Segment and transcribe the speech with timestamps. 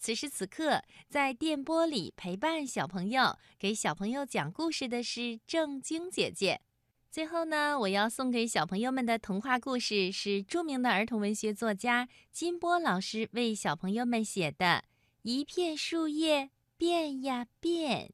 [0.00, 6.62] 此时此刻，在电波里陪伴小朋友、给小朋友讲故事的是正晶姐姐。
[7.10, 14.66] 最后呢，我要送给小朋友们的童话故事是著名的儿童文学作家金波老师为小朋友们写的
[15.20, 16.48] 《一片树叶
[16.78, 18.08] 变呀变》。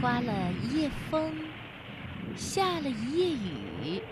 [0.00, 1.32] 刮了一夜风，
[2.36, 4.02] 下了一夜雨，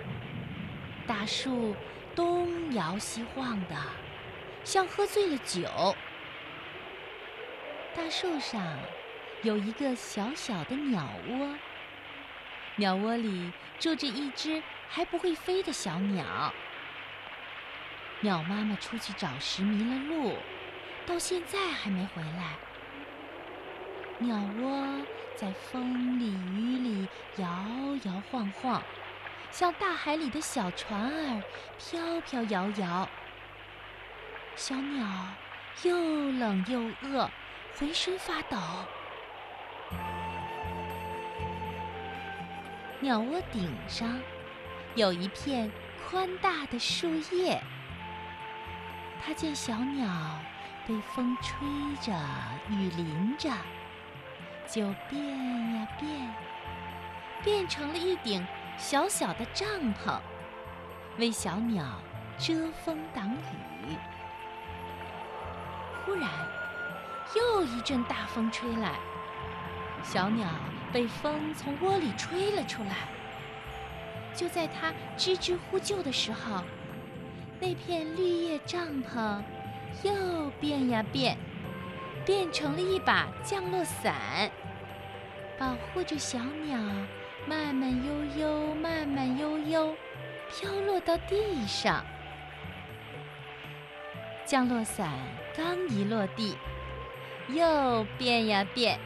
[1.06, 1.74] 大树
[2.14, 3.76] 东摇西晃的，
[4.64, 5.66] 像喝醉了酒。
[7.96, 8.78] 大树上
[9.42, 11.54] 有一个小小的鸟窝，
[12.76, 16.52] 鸟窝里住着一只还不会飞的小鸟。
[18.20, 20.36] 鸟妈妈出去找食迷了路，
[21.06, 22.56] 到现在还没回来。
[24.18, 25.04] 鸟窝
[25.36, 27.46] 在风里雨里摇
[28.04, 28.82] 摇晃晃，
[29.50, 31.42] 像大海里的小船儿
[31.78, 33.08] 飘飘摇摇。
[34.56, 35.06] 小鸟
[35.82, 35.96] 又
[36.32, 37.30] 冷又饿。
[37.74, 38.58] 浑身发抖。
[43.00, 44.20] 鸟窝顶上
[44.94, 45.72] 有一片
[46.06, 47.60] 宽大的树叶，
[49.24, 50.06] 它见小鸟
[50.86, 51.66] 被风吹
[52.00, 52.12] 着、
[52.68, 53.50] 雨淋着，
[54.72, 55.20] 就变
[55.74, 56.34] 呀变，
[57.44, 58.42] 变成了一顶
[58.78, 60.18] 小小的帐篷，
[61.18, 61.84] 为小鸟
[62.38, 63.96] 遮风挡雨。
[66.06, 66.30] 忽然。
[67.34, 68.98] 又一阵大风吹来，
[70.02, 70.46] 小鸟
[70.92, 73.08] 被风从窝里吹了出来。
[74.34, 76.62] 就在它吱吱呼救的时候，
[77.58, 79.40] 那片绿叶帐篷
[80.02, 81.38] 又变呀变，
[82.26, 84.14] 变成了一把降落伞，
[85.62, 86.76] 保护着小鸟
[87.46, 89.96] 慢慢悠悠、慢慢悠悠
[90.50, 92.04] 飘落到地上。
[94.44, 95.08] 降落伞
[95.56, 96.56] 刚一落地。
[97.48, 98.98] 又变呀变，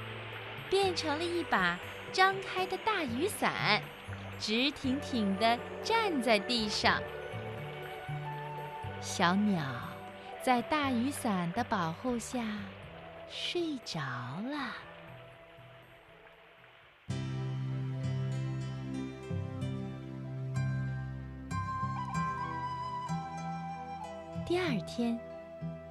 [0.71, 1.79] 变成了一把
[2.11, 3.83] 张开的大雨伞，
[4.39, 7.03] 直挺挺地站在地上。
[9.03, 9.63] 小鸟
[10.43, 12.41] 在大雨伞的保护下
[13.29, 14.73] 睡着了。
[24.47, 25.19] 第二天，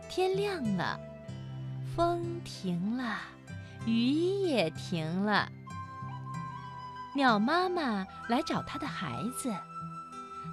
[0.08, 0.98] 天亮了。
[1.94, 3.18] 风停了，
[3.86, 5.50] 雨也停了。
[7.14, 9.54] 鸟妈妈来找它的孩子，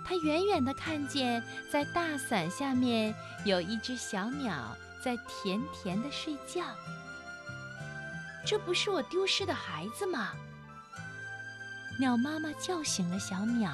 [0.05, 1.41] 它远远地看见，
[1.71, 3.15] 在大伞下面
[3.45, 6.65] 有一只小鸟在甜甜地睡觉。
[8.45, 10.33] 这不是我丢失的孩子吗？
[12.01, 13.71] 鸟妈妈叫醒了小鸟。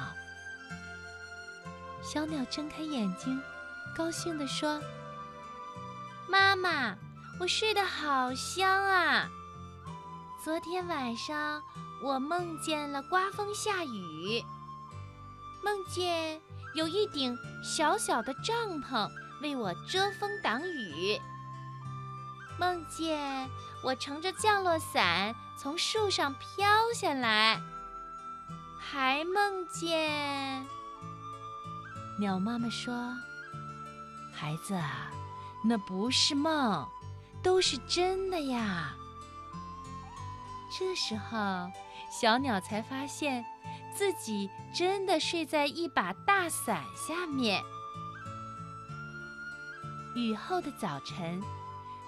[2.03, 3.41] 小鸟睁开眼睛，
[3.95, 4.81] 高兴地说
[6.29, 6.95] ：“妈妈。”
[7.39, 9.29] 我睡得好香啊！
[10.43, 11.63] 昨天晚上
[12.03, 14.43] 我梦见了刮风下雨，
[15.63, 16.41] 梦见
[16.75, 19.09] 有一顶小小的帐篷
[19.41, 21.17] 为我遮风挡雨，
[22.59, 23.49] 梦见
[23.85, 27.61] 我乘着降落伞从树上飘下来，
[28.77, 30.67] 还梦见……
[32.19, 32.93] 鸟妈妈说
[34.39, 34.79] ：“孩子，
[35.63, 36.87] 那不是梦。”
[37.41, 38.93] 都是真的呀！
[40.77, 41.71] 这时候，
[42.11, 43.45] 小鸟才发现
[43.95, 47.63] 自己真的睡在一把大伞下面。
[50.15, 51.41] 雨后的早晨，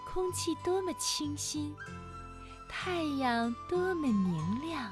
[0.06, 1.74] 空气多么清新，
[2.68, 4.91] 太阳多么明亮，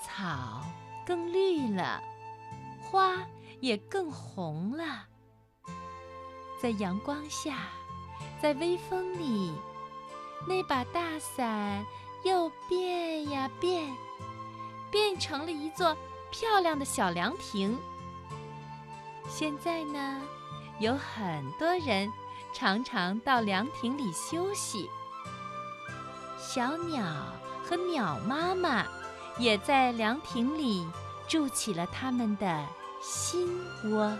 [0.00, 0.62] 草
[1.04, 2.00] 更绿了，
[2.80, 3.16] 花
[3.58, 5.08] 也更红了，
[6.62, 7.56] 在阳光下。
[8.40, 9.52] 在微风里，
[10.46, 11.84] 那把大伞
[12.22, 13.92] 又变呀变，
[14.90, 15.96] 变成了一座
[16.30, 17.76] 漂亮的小凉亭。
[19.28, 20.22] 现在呢，
[20.78, 22.08] 有很多人
[22.52, 24.88] 常常到凉亭里休息。
[26.38, 27.04] 小鸟
[27.64, 28.86] 和鸟妈妈
[29.38, 30.86] 也在凉亭里
[31.26, 32.66] 筑起了他们的
[33.00, 33.48] 新
[33.90, 34.16] 窝。